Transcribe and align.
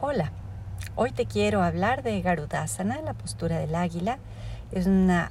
Hola, 0.00 0.30
hoy 0.94 1.10
te 1.10 1.26
quiero 1.26 1.60
hablar 1.60 2.04
de 2.04 2.22
Garudasana, 2.22 3.02
la 3.02 3.14
postura 3.14 3.58
del 3.58 3.74
águila. 3.74 4.18
Es 4.70 4.86
una 4.86 5.30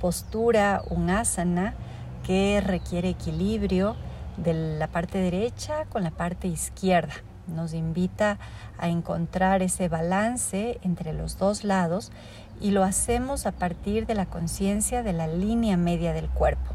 postura, 0.00 0.82
un 0.88 1.10
asana 1.10 1.74
que 2.24 2.62
requiere 2.64 3.08
equilibrio 3.08 3.96
de 4.36 4.78
la 4.78 4.86
parte 4.86 5.18
derecha 5.18 5.86
con 5.86 6.04
la 6.04 6.12
parte 6.12 6.46
izquierda. 6.46 7.12
Nos 7.48 7.74
invita 7.74 8.38
a 8.78 8.88
encontrar 8.88 9.62
ese 9.62 9.88
balance 9.88 10.78
entre 10.82 11.12
los 11.12 11.36
dos 11.36 11.64
lados 11.64 12.12
y 12.60 12.70
lo 12.70 12.84
hacemos 12.84 13.46
a 13.46 13.50
partir 13.50 14.06
de 14.06 14.14
la 14.14 14.26
conciencia 14.26 15.02
de 15.02 15.12
la 15.12 15.26
línea 15.26 15.76
media 15.76 16.12
del 16.12 16.28
cuerpo. 16.28 16.70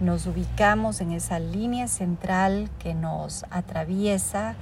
Nos 0.00 0.26
ubicamos 0.26 1.02
en 1.02 1.12
esa 1.12 1.38
línea 1.38 1.86
central 1.86 2.70
que 2.78 2.94
nos 2.94 3.44
atraviesa 3.50 4.54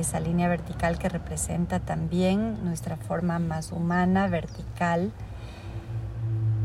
esa 0.00 0.20
línea 0.20 0.48
vertical 0.48 0.98
que 0.98 1.08
representa 1.08 1.80
también 1.80 2.64
nuestra 2.64 2.96
forma 2.96 3.38
más 3.38 3.72
humana, 3.72 4.28
vertical. 4.28 5.12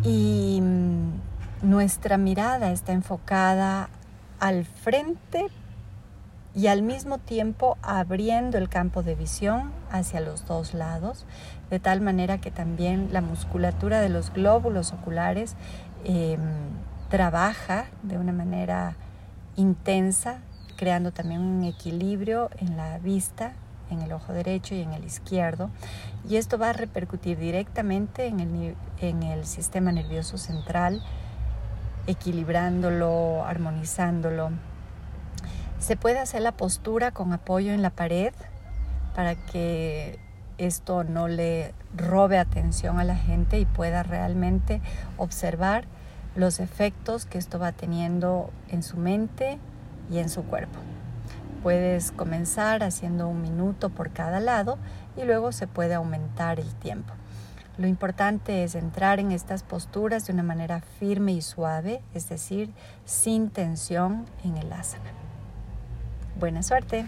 Y 0.04 0.59
mm, 0.62 1.70
nuestra 1.70 2.18
mirada 2.18 2.72
está 2.72 2.92
enfocada 2.92 3.90
al 4.40 4.66
frente 4.66 5.48
y 6.56 6.68
al 6.68 6.84
mismo 6.84 7.18
tiempo 7.18 7.78
abriendo 7.82 8.58
el 8.58 8.70
campo 8.70 9.02
de 9.02 9.16
visión 9.16 9.72
hacia 9.90 10.20
los 10.20 10.45
dos 10.45 10.73
lados, 10.73 11.26
de 11.70 11.80
tal 11.80 12.02
manera 12.02 12.40
que 12.40 12.52
también 12.52 13.09
la 13.12 13.22
musculatura 13.22 14.02
de 14.02 14.09
los 14.09 14.31
glóbulos 14.31 14.94
oculares 14.94 15.56
em, 16.04 16.40
trabaja 17.09 17.86
de 18.04 18.18
una 18.18 18.34
manera 18.34 18.95
intensa 19.56 20.40
creando 20.84 21.14
también 21.14 21.40
un 21.40 21.64
equilibrio 21.64 22.50
en 22.58 22.76
la 22.76 23.00
vista, 23.00 23.54
en 23.90 24.02
el 24.02 24.12
ojo 24.12 24.34
derecho 24.34 24.76
y 24.76 24.82
en 24.82 24.92
el 24.92 25.06
izquierdo. 25.06 25.70
Y 26.28 26.36
esto 26.36 26.58
va 26.58 26.72
a 26.72 26.73
repercutir 26.73 27.38
directamente 27.38 28.26
en 28.26 28.42
el, 28.42 28.76
en 29.00 29.23
el 29.23 29.45
sistema 29.45 29.94
nervioso 29.94 30.38
central, 30.38 31.02
equilibrándolo, 32.06 33.45
armonizándolo. 33.45 34.50
Se 35.80 35.95
puede 35.95 36.20
hacer 36.20 36.42
la 36.42 36.52
postura 36.52 37.11
con 37.11 37.31
apoyo 37.31 37.72
en 37.72 37.81
la 37.81 37.89
pared 37.89 38.34
para 39.16 39.36
que 39.36 40.20
esto 40.58 41.06
no 41.06 41.30
le 41.30 41.73
robe 41.95 42.39
atención 42.39 43.00
a 43.00 43.06
la 43.06 43.16
gente 43.16 43.58
y 43.58 43.64
pueda 43.66 44.04
realmente 44.04 44.81
observar 45.16 45.86
los 46.36 46.59
efectos 46.59 47.26
que 47.26 47.38
esto 47.38 47.58
va 47.58 47.72
teniendo 47.72 48.50
en 48.67 48.84
su 48.84 48.98
mente 48.98 49.59
y 50.09 50.20
en 50.20 50.30
su 50.30 50.44
cuerpo. 50.44 50.80
Puedes 51.62 52.12
comenzar 52.12 52.84
haciendo 52.84 53.28
un 53.28 53.42
minuto 53.42 53.90
por 53.90 54.12
cada 54.12 54.40
lado 54.40 54.78
y 55.16 55.23
luego 55.23 55.52
se 55.52 55.68
puede 55.68 55.94
aumentar 55.94 56.60
el 56.60 56.73
tiempo. 56.76 57.14
Lo 57.78 57.88
importante 57.88 58.64
es 58.64 58.76
entrar 58.76 59.20
en 59.20 59.32
estas 59.32 59.64
posturas 59.64 60.28
de 60.28 60.34
una 60.34 60.44
manera 60.44 60.82
firme 61.00 61.32
y 61.32 61.42
suave, 61.42 62.02
es 62.14 62.30
decir, 62.30 62.70
sin 63.06 63.50
tensión 63.50 64.26
en 64.44 64.58
el 64.58 64.72
asana. 64.73 65.12
Buena 66.40 66.62
suerte. 66.62 67.06